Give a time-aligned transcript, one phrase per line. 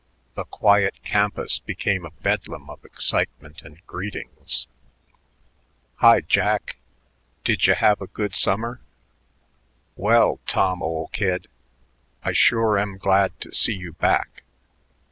[0.33, 4.65] The quiet campus became a bedlam of excitement and greetings.
[5.97, 6.77] "Hi, Jack.
[7.45, 8.81] Didya have a good summer?"...
[9.95, 11.47] "Well, Tom, ol' kid,
[12.23, 14.41] I sure am glad to see you back."...